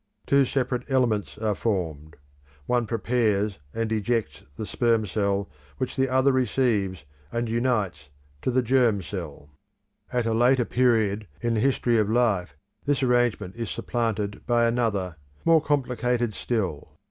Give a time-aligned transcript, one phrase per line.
[0.25, 2.15] Two separate elements are formed;
[2.65, 8.09] one prepares and ejects the sperm cell which the other receives, and unites
[8.41, 9.51] to the germ cell.
[10.11, 15.17] At a later period in the history of life this arrangement is supplanted by another,
[15.45, 16.93] more complicated still.